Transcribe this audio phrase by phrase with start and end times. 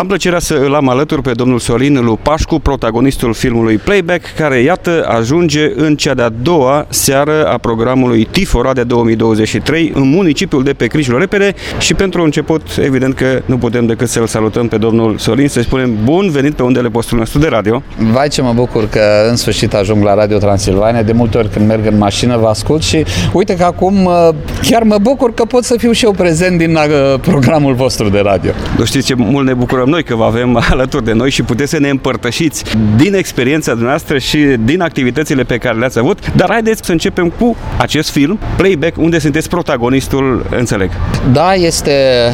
[0.00, 5.06] Am plăcerea să îl am alături pe domnul Sorin Lupașcu, protagonistul filmului Playback, care, iată,
[5.08, 10.86] ajunge în cea de-a doua seară a programului Tifora de 2023 în municipiul de pe
[10.86, 15.48] Crișul Repede și pentru început, evident că nu putem decât să-l salutăm pe domnul Sorin,
[15.48, 17.82] să-i spunem bun venit pe undele postului nostru de radio.
[18.12, 21.02] Vai ce mă bucur că în sfârșit ajung la Radio Transilvania.
[21.02, 24.28] De multe ori când merg în mașină vă ascult și uite că acum uh,
[24.62, 28.18] chiar mă bucur că pot să fiu și eu prezent din uh, programul vostru de
[28.18, 28.50] radio.
[28.78, 31.70] Nu știți ce mult ne bucurăm noi că vă avem alături de noi și puteți
[31.70, 32.64] să ne împărtășiți
[32.96, 36.32] din experiența noastră și din activitățile pe care le-ați avut.
[36.34, 40.90] Dar haideți să începem cu acest film, Playback, unde sunteți protagonistul, înțeleg.
[41.32, 41.92] Da, este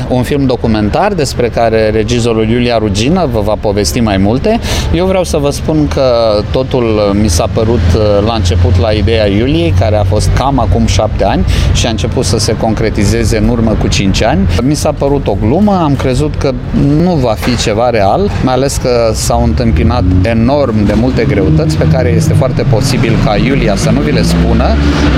[0.08, 4.60] un film documentar despre care regizorul Iulia Rugina vă va povesti mai multe.
[4.94, 6.02] Eu vreau să vă spun că
[6.52, 7.80] totul mi s-a părut
[8.26, 12.24] la început la ideea Iuliei, care a fost cam acum șapte ani și a început
[12.24, 14.48] să se concretizeze în urmă cu cinci ani.
[14.62, 16.52] Mi s-a părut o glumă, am crezut că
[17.02, 21.88] nu va fi ceva real, mai ales că s-au întâmpinat enorm de multe greutăți pe
[21.92, 24.64] care este foarte posibil ca Iulia să nu vi le spună,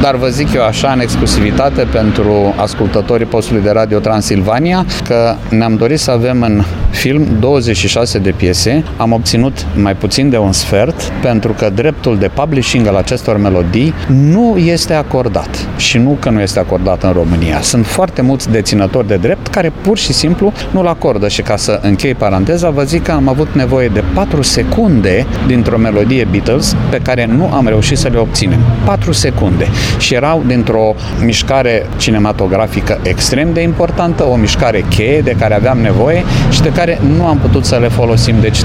[0.03, 5.77] dar vă zic eu așa în exclusivitate pentru ascultătorii postului de radio Transilvania că ne-am
[5.77, 6.63] dorit să avem în
[6.99, 12.31] film 26 de piese, am obținut mai puțin de un sfert pentru că dreptul de
[12.35, 17.61] publishing al acestor melodii nu este acordat și nu că nu este acordat în România.
[17.61, 21.81] Sunt foarte mulți deținători de drept care pur și simplu nu-l acordă și ca să
[21.83, 26.99] închei paranteza, vă zic că am avut nevoie de 4 secunde dintr-o melodie Beatles pe
[26.99, 28.59] care nu am reușit să le obținem.
[28.85, 29.67] 4 secunde.
[29.99, 36.25] Și erau dintr-o mișcare cinematografică extrem de importantă, o mișcare cheie de care aveam nevoie
[36.51, 38.41] și de care nu am putut să le folosim.
[38.41, 38.59] Deci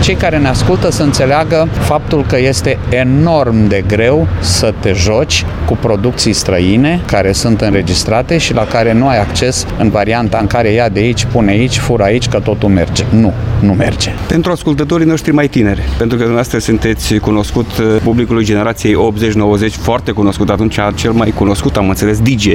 [0.00, 5.44] cei care ne ascultă să înțeleagă faptul că este enorm de greu să te joci
[5.66, 10.46] cu producții străine care sunt înregistrate și la care nu ai acces în varianta în
[10.46, 13.04] care ia de aici, pune aici, fură aici, că totul merge.
[13.10, 14.10] Nu, nu merge.
[14.28, 18.96] Pentru ascultătorii noștri mai tineri, pentru că dumneavoastră sunteți cunoscut uh, publicului generației
[19.70, 22.46] 80-90, foarte cunoscut atunci, cel mai cunoscut, am înțeles, DJ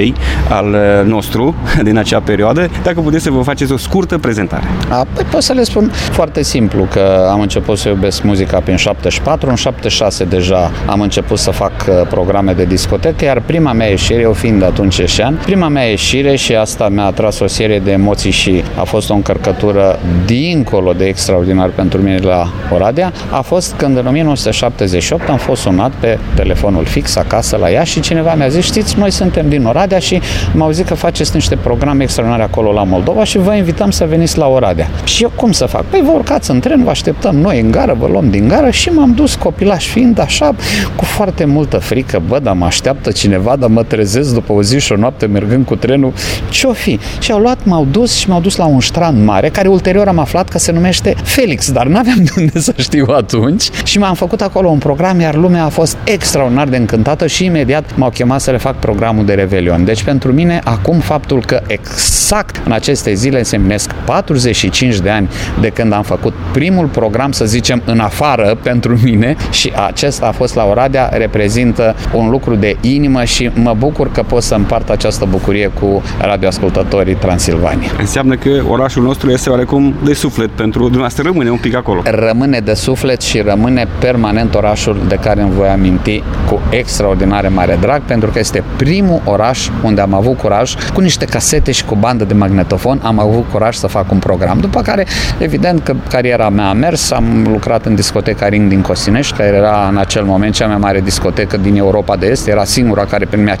[0.48, 1.54] al uh, nostru
[1.88, 4.64] din acea perioadă, dacă puteți să vă faceți o scurtă prezentare.
[4.88, 8.76] A, păi pot să le spun foarte simplu că am început să iubesc muzica prin
[8.76, 13.86] 74, în 76 deja am început să fac uh, programe de discotecă, iar prima mea
[13.86, 17.90] ieșire, eu fiind atunci eșean, prima mea ieșire și asta mi-a atras o serie de
[17.90, 23.74] emoții și a fost o încărcătură dincolo de extraordinar pentru mine la Oradea, a fost
[23.76, 28.48] când în 1978 am fost sunat pe telefonul fix acasă la ea și cineva mi-a
[28.48, 30.20] zis, știți, noi suntem din Oradea și
[30.52, 34.38] m-au zis că faceți niște programe extraordinare acolo la Moldova și vă invităm să veniți
[34.38, 34.88] la Oradea.
[35.04, 35.84] Și eu cum să fac?
[35.84, 36.90] Păi vă urcați în tren, vă
[37.24, 40.54] așteptăm noi în gară, vă luăm din gară și m-am dus copilaș fiind așa,
[40.96, 44.80] cu foarte multă frică, bă, dar mă așteaptă cineva, dar mă trezesc după o zi
[44.80, 46.12] și o noapte mergând cu trenul,
[46.48, 46.98] ce-o fi?
[47.20, 50.18] Și au luat, m-au dus și m-au dus la un strand mare, care ulterior am
[50.18, 54.40] aflat că se numește Felix, dar n-aveam de unde să știu atunci și m-am făcut
[54.40, 58.50] acolo un program, iar lumea a fost extraordinar de încântată și imediat m-au chemat să
[58.50, 59.84] le fac programul de Revelion.
[59.84, 65.28] Deci pentru mine, acum faptul că exact în aceste zile se împlinesc 45 de ani
[65.60, 70.32] de când am făcut primul program, să zicem, în afară pentru mine și acesta a
[70.32, 74.90] fost la Oradea, reprezintă un lucru de inimă și mă bucur că pot să împart
[74.90, 77.90] această bucurie cu radioascultătorii Transilvania.
[77.98, 82.02] Înseamnă că orașul nostru este oarecum de suflet pentru dumneavoastră, rămâne un pic acolo.
[82.04, 87.78] Rămâne de suflet și rămâne permanent orașul de care îmi voi aminti cu extraordinare mare
[87.80, 91.94] drag, pentru că este primul oraș unde am avut curaj, cu niște casete și cu
[91.94, 94.58] bandă de magnetofon, am avut curaj să fac un program.
[94.58, 95.06] După care,
[95.38, 99.88] evident că cariera mea a mers, am lucrat în discoteca Ring din Cosinești, care era
[99.90, 103.56] în acel moment cea mai mare discotecă din Europa de Est, era singura care primea
[103.56, 103.60] 5.000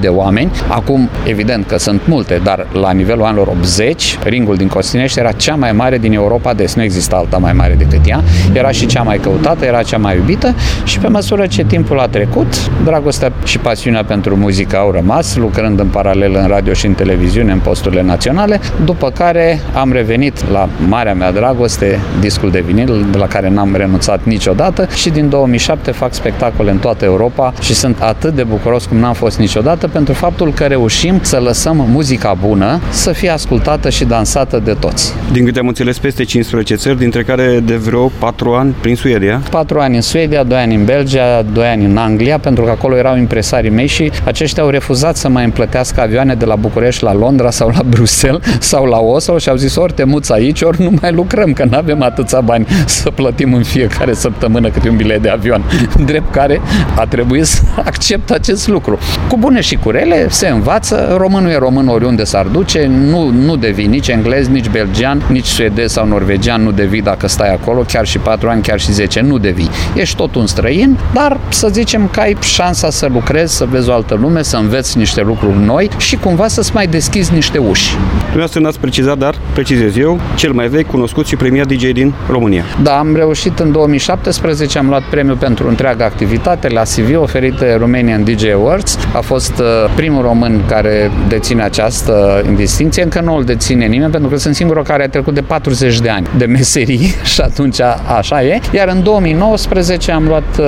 [0.00, 0.50] de oameni.
[0.68, 5.54] Acum, evident că sunt multe, dar la nivelul anilor 80, Ringul din Costinești era cea
[5.54, 8.22] mai mare din Europa de Est, nu exista alta mai mare decât ea,
[8.52, 10.54] era și cea mai căutată, era cea mai iubită
[10.84, 15.80] și pe măsură ce timpul a trecut, dragostea și pasiunea pentru muzică au rămas, lucrând
[15.80, 20.68] în paralel în radio și în televiziune, în posturile naționale, după care am revenit la
[20.88, 25.90] marea mea dragoste, discul de vinil, de la care n-am renunțat niciodată și din 2007
[25.90, 30.14] fac spectacole în toată Europa și sunt atât de bucuros cum n-am fost niciodată pentru
[30.14, 35.12] faptul că reușim să lăsăm muzica bună să fie ascultată și dansată de toți.
[35.32, 39.42] Din câte am înțeles, peste 15 țări, dintre care de vreo 4 ani prin Suedia.
[39.50, 42.96] 4 ani în Suedia, 2 ani în Belgia, 2 ani în Anglia, pentru că acolo
[42.96, 47.14] erau impresarii mei și aceștia au refuzat să mai împlătească avioane de la București la
[47.14, 50.82] Londra sau la Bruxelles sau la Oslo și au zis ori te muți aici, ori
[50.82, 54.88] nu mai lucrăm, că nu avem atâția bani bani să plătim în fiecare săptămână câte
[54.88, 55.64] un bilet de avion.
[56.06, 56.60] Drept care
[56.96, 58.98] a trebuit să accept acest lucru.
[59.28, 63.56] Cu bune și cu rele se învață, românul e român oriunde s-ar duce, nu, nu
[63.56, 68.06] devii nici englez, nici belgian, nici suedez sau norvegian, nu devii dacă stai acolo, chiar
[68.06, 69.70] și 4 ani, chiar și 10, nu devii.
[69.94, 73.92] Ești tot un străin, dar să zicem că ai șansa să lucrezi, să vezi o
[73.92, 77.96] altă lume, să înveți niște lucruri noi și cumva să-ți mai deschizi niște uși.
[78.18, 82.41] Dumneavoastră n-ați precizat, dar precizez eu, cel mai vechi, cunoscut și premiat DJ din România.
[82.82, 87.76] Da, am reușit în 2017, am luat premiul pentru întreaga activitate la CV oferit de
[87.78, 88.98] Romanian DJ Awards.
[89.14, 94.30] A fost uh, primul român care deține această distinție, încă nu îl deține nimeni, pentru
[94.30, 97.80] că sunt singurul care a trecut de 40 de ani de meserie și atunci
[98.18, 98.60] așa e.
[98.72, 100.66] Iar în 2019 am luat uh,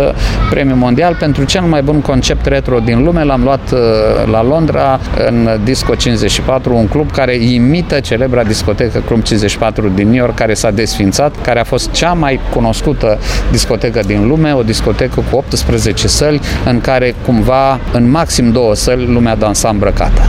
[0.50, 3.78] premiul mondial pentru cel mai bun concept retro din lume, l-am luat uh,
[4.30, 10.16] la Londra în Disco 54, un club care imită celebra discotecă Club 54 din New
[10.16, 13.18] York, care s-a desfințat, care a fost cea mai cunoscută
[13.50, 19.06] discotecă din lume, o discotecă cu 18 săli, în care cumva în maxim două săli
[19.06, 20.28] lumea dansa îmbrăcată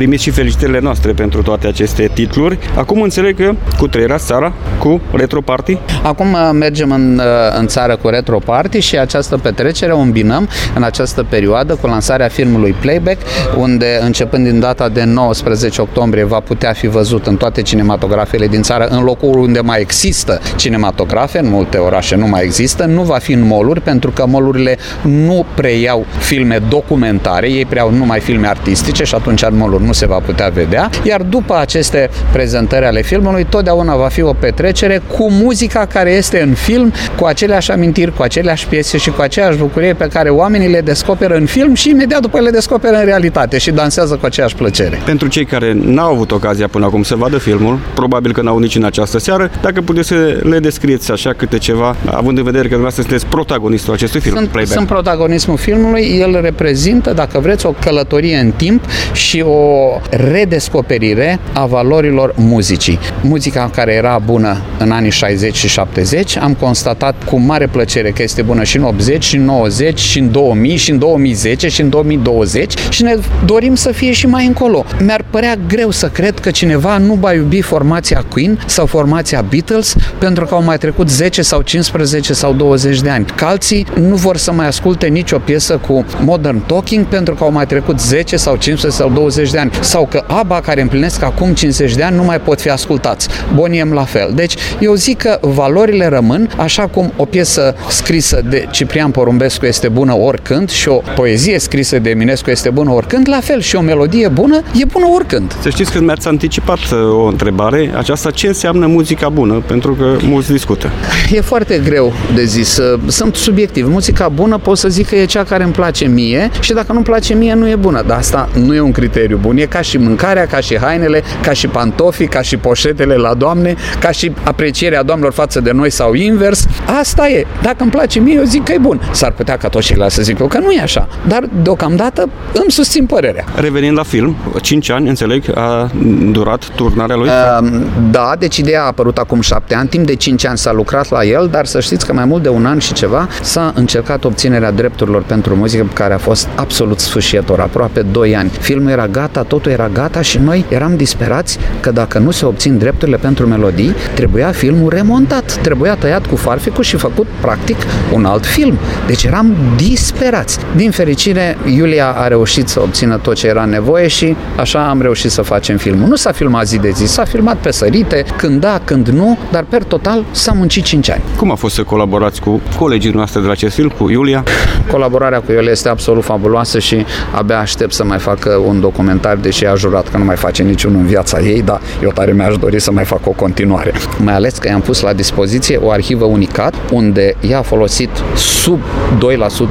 [0.00, 2.58] primiți și felicitările noastre pentru toate aceste titluri.
[2.76, 5.78] Acum înțeleg că cu trăierați țara cu Retro Party?
[6.02, 10.48] Acum uh, mergem în, uh, în țară cu Retro Party și această petrecere o îmbinăm
[10.74, 13.20] în această perioadă cu lansarea filmului Playback,
[13.56, 18.62] unde începând din data de 19 octombrie va putea fi văzut în toate cinematografele din
[18.62, 23.18] țară, în locul unde mai există cinematografe, în multe orașe nu mai există, nu va
[23.18, 29.04] fi în moluri, pentru că molurile nu preiau filme documentare, ei preiau numai filme artistice
[29.04, 33.46] și atunci în moluri nu se va putea vedea, iar după aceste prezentări ale filmului,
[33.48, 38.22] totdeauna va fi o petrecere cu muzica care este în film, cu aceleași amintiri, cu
[38.22, 42.20] aceleași piese și cu aceeași bucurie pe care oamenii le descoperă în film și imediat
[42.20, 45.00] după le descoperă în realitate și dansează cu aceeași plăcere.
[45.04, 48.76] Pentru cei care n-au avut ocazia până acum să vadă filmul, probabil că n-au nici
[48.76, 52.74] în această seară, dacă puteți să le descrieți așa câte ceva, având în vedere că
[52.76, 54.36] dumneavoastră sunteți protagonistul acestui film.
[54.36, 54.76] Sunt, Playback.
[54.76, 59.79] sunt protagonismul filmului, el reprezintă, dacă vreți, o călătorie în timp și o
[60.10, 62.98] redescoperire a valorilor muzicii.
[63.22, 68.22] Muzica care era bună în anii 60 și 70, am constatat cu mare plăcere că
[68.22, 71.80] este bună și în 80, și în 90, și în 2000, și în 2010, și
[71.80, 74.84] în 2020 și ne dorim să fie și mai încolo.
[75.04, 79.94] Mi-ar părea greu să cred că cineva nu va iubi formația Queen sau formația Beatles
[80.18, 83.24] pentru că au mai trecut 10 sau 15 sau 20 de ani.
[83.34, 87.66] Calții nu vor să mai asculte nicio piesă cu Modern Talking pentru că au mai
[87.66, 91.94] trecut 10 sau 15 sau 20 de ani sau că ABBA, care împlinesc acum 50
[91.94, 93.28] de ani, nu mai pot fi ascultați.
[93.54, 94.32] Boniem la fel.
[94.34, 99.88] Deci, eu zic că valorile rămân, așa cum o piesă scrisă de Ciprian Porumbescu este
[99.88, 103.80] bună oricând și o poezie scrisă de Eminescu este bună oricând, la fel și o
[103.80, 105.56] melodie bună e bună oricând.
[105.62, 110.16] Să știți că mi-ați anticipat uh, o întrebare, aceasta ce înseamnă muzica bună, pentru că
[110.22, 110.90] mulți discută.
[111.30, 113.88] E foarte greu de zis, uh, sunt subiectiv.
[113.88, 117.04] Muzica bună pot să zic că e cea care îmi place mie și dacă nu-mi
[117.04, 119.96] place mie nu e bună, dar asta nu e un criteriu bun, e ca și
[119.96, 125.02] mâncarea, ca și hainele, ca și pantofii, ca și poșetele la doamne, ca și aprecierea
[125.02, 126.66] doamnelor față de noi sau invers.
[127.00, 127.46] Asta e.
[127.62, 129.00] Dacă îmi place mie, eu zic că e bun.
[129.12, 131.08] S-ar putea ca toți ceilalți să zic eu că nu e așa.
[131.28, 133.44] Dar deocamdată îmi susțin părerea.
[133.54, 135.90] Revenind la film, 5 ani, înțeleg, a
[136.30, 137.28] durat turnarea lui?
[137.28, 137.80] Uh,
[138.10, 139.88] da, deci ideea a apărut acum 7 ani.
[139.88, 142.48] Timp de 5 ani s-a lucrat la el, dar să știți că mai mult de
[142.48, 147.60] un an și ceva s-a încercat obținerea drepturilor pentru muzică, care a fost absolut sfârșietor,
[147.60, 148.50] aproape 2 ani.
[148.60, 152.78] Filmul era gata, totul era gata și noi eram disperați că dacă nu se obțin
[152.78, 157.76] drepturile pentru melodii, trebuia filmul remontat, trebuia tăiat cu farficul și făcut practic
[158.12, 158.78] un alt film.
[159.06, 160.58] Deci eram disperați.
[160.76, 165.30] Din fericire, Iulia a reușit să obțină tot ce era nevoie și așa am reușit
[165.30, 166.08] să facem filmul.
[166.08, 169.64] Nu s-a filmat zi de zi, s-a filmat pe sărite, când da, când nu, dar
[169.68, 171.22] per total s-a muncit 5 ani.
[171.36, 174.44] Cum a fost să colaborați cu colegii noastre de la acest film, cu Iulia?
[174.90, 179.66] Colaborarea cu Iulia este absolut fabuloasă și abia aștept să mai facă un documentar, deși
[179.66, 182.80] a jurat că nu mai face niciunul în viața ei, dar eu tare mi-aș dori
[182.80, 183.92] să mai fac o continuare.
[184.18, 188.80] Mai ales că i-am pus la dispoziție o arhivă unicat, unde ea a folosit sub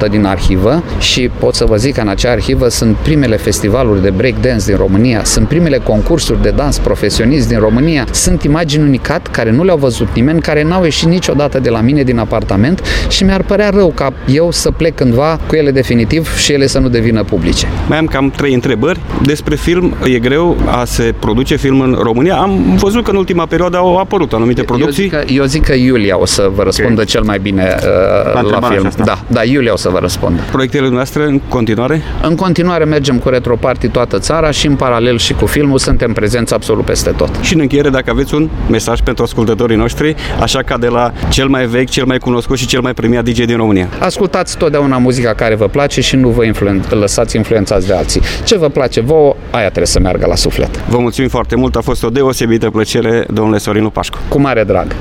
[0.07, 4.01] 2% din arhivă și pot să vă zic că în acea arhivă sunt primele festivaluri
[4.01, 9.27] de breakdance din România, sunt primele concursuri de dans profesionist din România, sunt imagini unicat
[9.27, 13.23] care nu le-au văzut nimeni, care n-au ieșit niciodată de la mine din apartament și
[13.23, 16.89] mi-ar părea rău ca eu să plec cândva cu ele definitiv și ele să nu
[16.89, 17.67] devină publice.
[17.87, 21.97] Mai am cam trei întrebări despre despre film, e greu a se produce film în
[22.01, 22.35] România.
[22.35, 25.03] Am văzut că în ultima perioadă au apărut anumite producții.
[25.03, 27.05] Eu zic că, eu zic că Iulia o să vă răspundă okay.
[27.05, 28.85] cel mai bine uh, la, la film.
[28.85, 29.03] Asta.
[29.03, 30.41] Da, da, Iulia o să vă răspundă.
[30.51, 32.01] Proiectele noastre în continuare?
[32.21, 36.53] În continuare mergem cu Retroparty toată țara și în paralel și cu filmul suntem prezenți
[36.53, 37.29] absolut peste tot.
[37.41, 41.47] Și în încheiere, dacă aveți un mesaj pentru ascultătorii noștri, așa ca de la cel
[41.47, 43.89] mai vechi, cel mai cunoscut și cel mai premiat DJ din România.
[43.99, 48.21] Ascultați totdeauna muzica care vă place și nu vă influen- lăsați influențați de alții.
[48.43, 50.77] Ce vă place vouă, aia trebuie să meargă la suflet.
[50.77, 54.17] Vă mulțumim foarte mult, a fost o deosebită plăcere, domnule Sorinu Pașcu.
[54.27, 54.95] Cu mare drag.